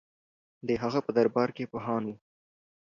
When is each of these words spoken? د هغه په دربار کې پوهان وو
د 0.67 0.69
هغه 0.81 0.99
په 1.05 1.11
دربار 1.17 1.49
کې 1.55 1.69
پوهان 1.71 2.03
وو 2.05 2.15